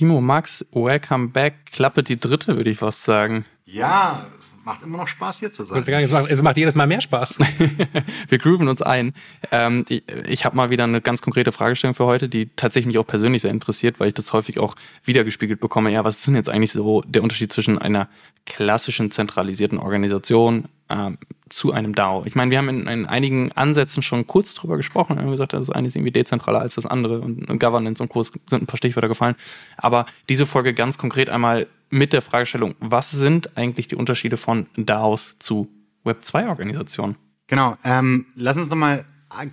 [0.00, 1.66] Timo, Max, welcome back.
[1.72, 3.44] Klappe die dritte, würde ich fast sagen.
[3.72, 5.82] Ja, es macht immer noch Spaß, hier zu sein.
[5.86, 7.38] Es macht, es macht jedes Mal mehr Spaß.
[8.28, 9.12] Wir grooven uns ein.
[9.52, 12.98] Ähm, ich ich habe mal wieder eine ganz konkrete Fragestellung für heute, die tatsächlich mich
[12.98, 15.92] auch persönlich sehr interessiert, weil ich das häufig auch wiedergespiegelt bekomme.
[15.92, 18.08] Ja, was ist denn jetzt eigentlich so der Unterschied zwischen einer
[18.46, 21.18] klassischen zentralisierten Organisation ähm,
[21.48, 22.24] zu einem DAO?
[22.26, 25.16] Ich meine, wir haben in, in, einigen Ansätzen schon kurz drüber gesprochen.
[25.16, 28.08] Wir haben gesagt, das eine ist irgendwie dezentraler als das andere und, und Governance und
[28.08, 29.36] Kurs sind ein paar Stichwörter gefallen.
[29.76, 34.66] Aber diese Folge ganz konkret einmal mit der Fragestellung, was sind eigentlich die Unterschiede von
[34.76, 35.68] DAOs zu
[36.04, 37.16] Web2-Organisationen?
[37.46, 39.04] Genau, ähm, lass uns nochmal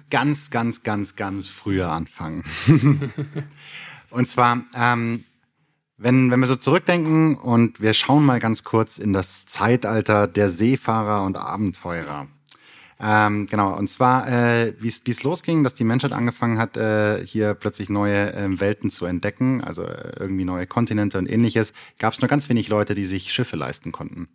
[0.09, 2.43] ganz, ganz, ganz, ganz früher anfangen.
[4.11, 5.23] und zwar, ähm,
[5.97, 10.49] wenn, wenn wir so zurückdenken und wir schauen mal ganz kurz in das Zeitalter der
[10.49, 12.27] Seefahrer und Abenteurer.
[12.99, 17.53] Ähm, genau, und zwar, äh, wie es losging, dass die Menschheit angefangen hat, äh, hier
[17.53, 22.21] plötzlich neue äh, Welten zu entdecken, also äh, irgendwie neue Kontinente und ähnliches, gab es
[22.21, 24.27] nur ganz wenig Leute, die sich Schiffe leisten konnten.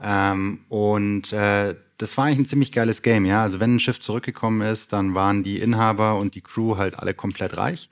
[0.00, 3.42] Ähm, und äh, das war eigentlich ein ziemlich geiles Game, ja.
[3.42, 7.14] Also wenn ein Schiff zurückgekommen ist, dann waren die Inhaber und die Crew halt alle
[7.14, 7.88] komplett reich.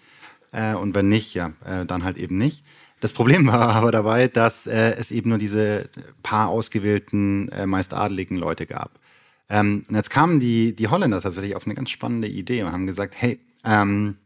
[0.53, 2.65] Äh, und wenn nicht, ja, äh, dann halt eben nicht.
[3.01, 5.89] Das Problem war aber dabei, dass äh, es eben nur diese
[6.23, 8.99] paar ausgewählten, äh, meist adeligen Leute gab.
[9.49, 12.87] Ähm, und jetzt kamen die, die Holländer tatsächlich auf eine ganz spannende Idee und haben
[12.87, 14.17] gesagt, hey, ähm,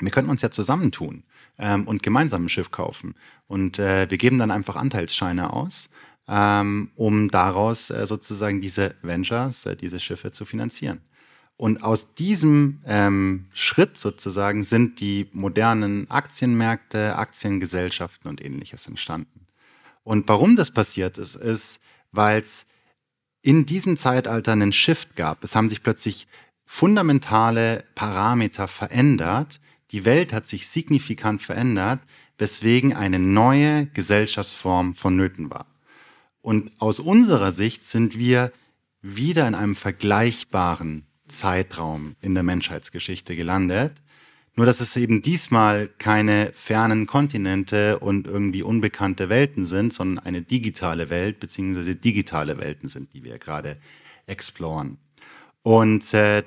[0.00, 1.24] wir könnten uns ja zusammentun
[1.58, 3.14] ähm, und gemeinsam ein Schiff kaufen.
[3.46, 5.90] Und äh, wir geben dann einfach Anteilsscheine aus,
[6.28, 11.00] ähm, um daraus äh, sozusagen diese Ventures, äh, diese Schiffe zu finanzieren.
[11.56, 19.46] Und aus diesem ähm, Schritt sozusagen sind die modernen Aktienmärkte, Aktiengesellschaften und ähnliches entstanden.
[20.04, 21.80] Und warum das passiert ist, ist,
[22.12, 22.64] weil es
[23.42, 25.44] in diesem Zeitalter einen Shift gab.
[25.44, 26.26] Es haben sich plötzlich
[26.64, 29.60] fundamentale Parameter verändert.
[29.90, 32.00] Die Welt hat sich signifikant verändert,
[32.36, 35.66] weswegen eine neue Gesellschaftsform vonnöten war.
[36.40, 38.52] Und aus unserer Sicht sind wir
[39.00, 43.92] wieder in einem vergleichbaren Zeitraum in der Menschheitsgeschichte gelandet.
[44.58, 50.42] Nur dass es eben diesmal keine fernen Kontinente und irgendwie unbekannte Welten sind, sondern eine
[50.42, 53.76] digitale Welt beziehungsweise digitale Welten sind, die wir gerade
[54.26, 54.98] exploren.
[55.62, 56.42] Und äh,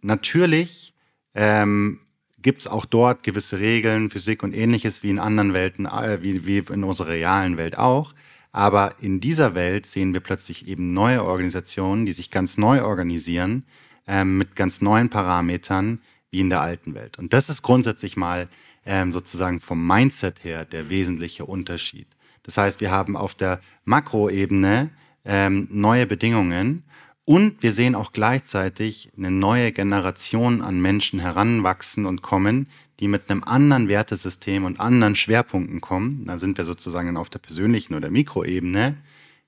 [0.00, 0.94] natürlich
[1.34, 2.00] ähm,
[2.40, 6.46] gibt es auch dort gewisse Regeln, Physik und ähnliches wie in anderen Welten, äh, wie,
[6.46, 8.14] wie in unserer realen Welt auch.
[8.52, 13.64] Aber in dieser Welt sehen wir plötzlich eben neue Organisationen, die sich ganz neu organisieren,
[14.06, 17.18] ähm, mit ganz neuen Parametern, wie in der alten Welt.
[17.18, 18.48] Und das ist grundsätzlich mal
[18.86, 22.06] ähm, sozusagen vom Mindset her der wesentliche Unterschied.
[22.42, 24.90] Das heißt, wir haben auf der Makroebene
[25.24, 26.84] ähm, neue Bedingungen
[27.24, 32.68] und wir sehen auch gleichzeitig eine neue Generation an Menschen heranwachsen und kommen,
[32.98, 36.24] die mit einem anderen Wertesystem und anderen Schwerpunkten kommen.
[36.26, 38.96] Da sind wir sozusagen auf der persönlichen oder Mikroebene,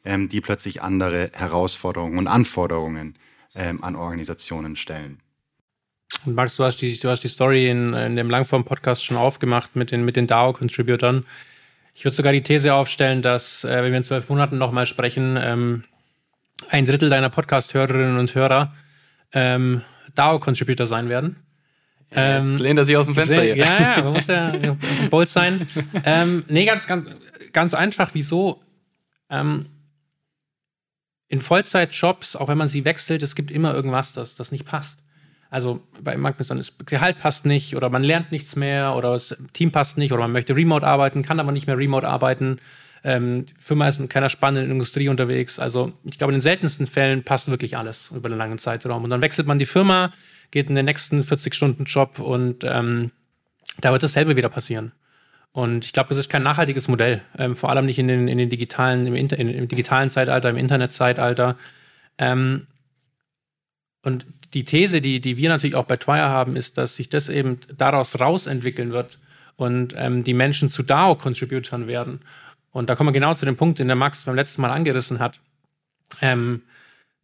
[0.04, 3.14] ähm, die plötzlich andere Herausforderungen und Anforderungen
[3.54, 5.21] ähm, an Organisationen stellen.
[6.24, 9.76] Und Max, du hast die, du hast die Story in, in dem Langform-Podcast schon aufgemacht
[9.76, 11.24] mit den, mit den DAO-Contributern.
[11.94, 15.38] Ich würde sogar die These aufstellen, dass, äh, wenn wir in zwölf Monaten nochmal sprechen,
[15.40, 15.84] ähm,
[16.70, 18.72] ein Drittel deiner Podcast-Hörerinnen und Hörer
[19.32, 19.82] ähm,
[20.14, 21.36] DAO-Contributor sein werden.
[22.14, 23.56] Ähm, Jetzt lehnt er sich aus dem Fenster hier.
[23.56, 24.76] Ja, ja, man muss ja
[25.10, 25.66] bold sein.
[26.04, 27.08] ähm, nee, ganz, ganz,
[27.52, 28.10] ganz einfach.
[28.12, 28.62] Wieso?
[29.30, 29.66] Ähm,
[31.28, 34.98] in Vollzeitjobs, auch wenn man sie wechselt, es gibt immer irgendwas, das, das nicht passt.
[35.52, 39.36] Also bei Magnus dann ist Gehalt passt nicht oder man lernt nichts mehr oder das
[39.52, 42.58] Team passt nicht oder man möchte remote arbeiten, kann aber nicht mehr remote arbeiten.
[43.04, 45.58] Ähm, die Firma ist in keiner spannenden Industrie unterwegs.
[45.58, 49.04] Also ich glaube, in den seltensten Fällen passt wirklich alles über einen langen Zeitraum.
[49.04, 50.14] Und dann wechselt man die Firma,
[50.52, 53.10] geht in den nächsten 40-Stunden-Job und ähm,
[53.78, 54.92] da wird dasselbe wieder passieren.
[55.52, 58.38] Und ich glaube, das ist kein nachhaltiges Modell, ähm, vor allem nicht in den, in
[58.38, 61.58] den digitalen, im, Inter im digitalen Zeitalter, im Internetzeitalter.
[62.16, 62.68] Ähm,
[64.02, 64.24] und
[64.54, 67.58] die These, die, die wir natürlich auch bei Twire haben, ist, dass sich das eben
[67.76, 69.18] daraus rausentwickeln wird
[69.56, 72.20] und ähm, die Menschen zu DAO-Contributern werden.
[72.70, 75.18] Und da kommen wir genau zu dem Punkt, den der Max beim letzten Mal angerissen
[75.18, 75.40] hat.
[76.20, 76.62] Ähm,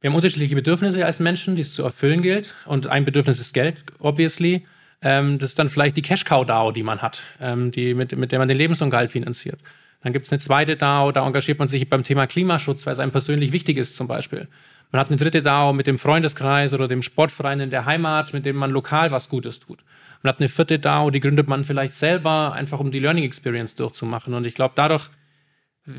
[0.00, 2.54] wir haben unterschiedliche Bedürfnisse als Menschen, die es zu erfüllen gilt.
[2.66, 4.66] Und ein Bedürfnis ist Geld, obviously.
[5.02, 8.38] Ähm, das ist dann vielleicht die Cash-Cow-DAO, die man hat, ähm, die, mit, mit der
[8.38, 9.60] man den Lebensunterhalt finanziert.
[10.02, 12.98] Dann gibt es eine zweite DAO, da engagiert man sich beim Thema Klimaschutz, weil es
[12.98, 14.48] einem persönlich wichtig ist zum Beispiel.
[14.90, 18.46] Man hat eine dritte DAO mit dem Freundeskreis oder dem Sportverein in der Heimat, mit
[18.46, 19.84] dem man lokal was Gutes tut.
[20.22, 23.74] Man hat eine vierte DAO, die gründet man vielleicht selber, einfach um die Learning Experience
[23.76, 24.32] durchzumachen.
[24.34, 25.10] Und ich glaube, dadurch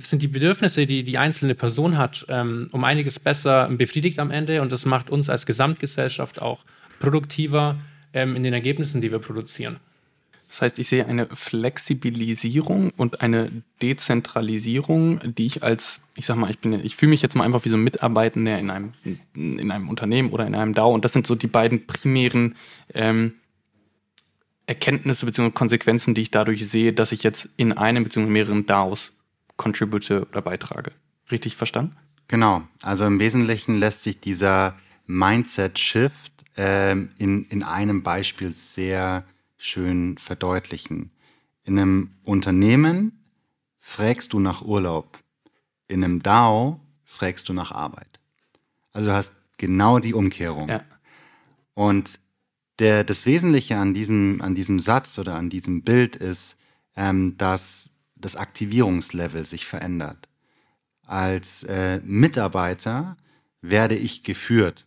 [0.02, 4.62] sind die Bedürfnisse, die die einzelne Person hat, ähm, um einiges besser befriedigt am Ende.
[4.62, 6.66] Und das macht uns als Gesamtgesellschaft auch
[7.00, 7.78] produktiver
[8.14, 9.78] ähm, in den Ergebnissen, die wir produzieren.
[10.50, 13.52] Das heißt, ich sehe eine Flexibilisierung und eine
[13.84, 17.64] Dezentralisierung, die ich als, ich sag mal, ich bin, ich fühle mich jetzt mal einfach
[17.66, 18.92] wie so ein Mitarbeitender in einem,
[19.36, 20.92] in einem Unternehmen oder in einem DAO.
[20.92, 22.56] Und das sind so die beiden primären
[22.96, 23.36] ähm,
[24.66, 25.52] Erkenntnisse bzw.
[25.52, 28.26] Konsequenzen, die ich dadurch sehe, dass ich jetzt in einem bzw.
[28.28, 29.16] mehreren DAOs
[29.56, 30.94] contribute oder beitrage.
[31.32, 31.96] Richtig verstanden?
[32.28, 32.64] Genau.
[32.82, 34.76] Also im Wesentlichen lässt sich dieser
[35.06, 39.26] Mindset-Shift ähm, in, in einem Beispiel sehr
[39.60, 41.12] schön verdeutlichen.
[41.64, 43.24] In einem Unternehmen
[43.78, 45.20] fragst du nach Urlaub.
[45.88, 48.20] In einem DAO fragst du nach Arbeit.
[48.92, 50.70] Also du hast genau die Umkehrung.
[50.70, 50.84] Ja.
[51.76, 52.20] Und
[52.80, 56.56] der, das Wesentliche an diesem, an diesem Satz oder an diesem Bild ist,
[56.96, 60.28] ähm, dass das Aktivierungslevel sich verändert.
[61.06, 63.18] Als äh, Mitarbeiter
[63.62, 64.86] werde ich geführt.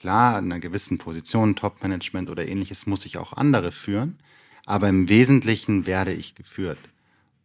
[0.00, 4.18] Klar, in einer gewissen Position, Top-Management oder ähnliches, muss ich auch andere führen,
[4.64, 6.78] aber im Wesentlichen werde ich geführt.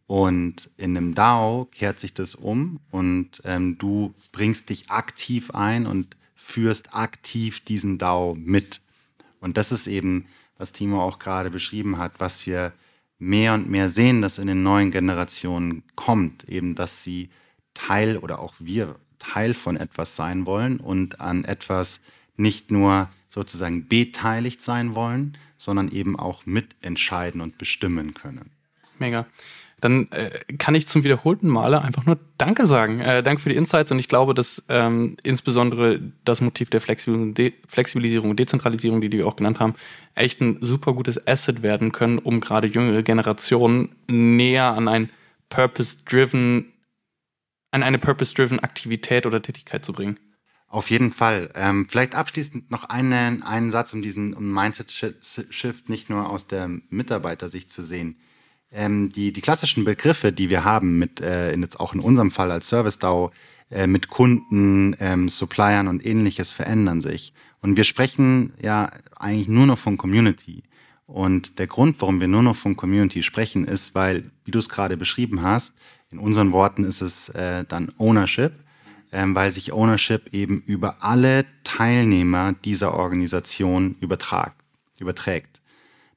[0.06, 5.86] Und in einem DAO kehrt sich das um und ähm, du bringst dich aktiv ein
[5.86, 8.82] und führst aktiv diesen DAO mit.
[9.40, 10.26] Und das ist eben,
[10.58, 12.72] was Timo auch gerade beschrieben hat, was wir
[13.18, 17.30] mehr und mehr sehen, dass in den neuen Generationen kommt, eben dass sie
[17.72, 22.00] Teil oder auch wir Teil von etwas sein wollen und an etwas
[22.36, 28.50] nicht nur sozusagen beteiligt sein wollen, sondern eben auch mitentscheiden und bestimmen können.
[28.98, 29.26] Mega.
[29.80, 33.00] Dann äh, kann ich zum wiederholten Male einfach nur Danke sagen.
[33.00, 37.34] Äh, danke für die Insights und ich glaube, dass ähm, insbesondere das Motiv der Flexibilisierung,
[37.34, 39.74] De Flexibilisierung, Dezentralisierung, die die auch genannt haben,
[40.14, 45.10] echt ein super gutes Asset werden können, um gerade jüngere Generationen näher an ein
[45.50, 46.72] Purpose-driven,
[47.70, 50.18] an eine Purpose-driven Aktivität oder Tätigkeit zu bringen.
[50.74, 51.50] Auf jeden Fall.
[51.54, 56.68] Ähm, vielleicht abschließend noch einen, einen Satz, um diesen um Mindset-Shift nicht nur aus der
[56.90, 58.16] Mitarbeitersicht zu sehen.
[58.72, 62.50] Ähm, die, die klassischen Begriffe, die wir haben, mit, äh, jetzt auch in unserem Fall
[62.50, 63.30] als Service-DAO,
[63.70, 67.34] äh, mit Kunden, ähm, Suppliern und ähnliches verändern sich.
[67.60, 70.64] Und wir sprechen ja eigentlich nur noch von Community.
[71.06, 74.68] Und der Grund, warum wir nur noch von Community sprechen, ist, weil, wie du es
[74.68, 75.76] gerade beschrieben hast,
[76.10, 78.63] in unseren Worten ist es äh, dann Ownership
[79.14, 84.60] ähm, weil sich Ownership eben über alle Teilnehmer dieser Organisation übertragt,
[84.98, 85.60] überträgt.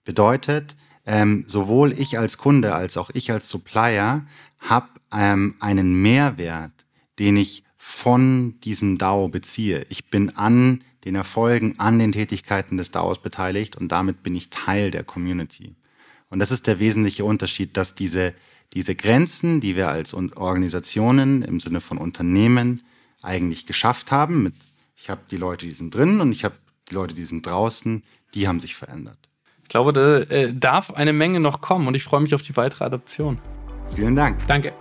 [0.03, 4.25] Bedeutet, ähm, sowohl ich als Kunde als auch ich als Supplier
[4.59, 6.71] habe ähm, einen Mehrwert,
[7.19, 9.85] den ich von diesem DAO beziehe.
[9.89, 14.49] Ich bin an den Erfolgen, an den Tätigkeiten des DAOs beteiligt und damit bin ich
[14.49, 15.75] Teil der Community.
[16.29, 18.33] Und das ist der wesentliche Unterschied, dass diese,
[18.73, 22.83] diese Grenzen, die wir als Organisationen im Sinne von Unternehmen
[23.21, 24.43] eigentlich geschafft haben.
[24.43, 24.55] Mit,
[24.95, 26.55] ich habe die Leute, die sind drin und ich habe
[26.89, 28.03] die Leute, die sind draußen,
[28.33, 29.17] die haben sich verändert.
[29.63, 32.55] Ich glaube, da äh, darf eine Menge noch kommen und ich freue mich auf die
[32.55, 33.39] weitere Adoption.
[33.95, 34.45] Vielen Dank.
[34.47, 34.73] Danke.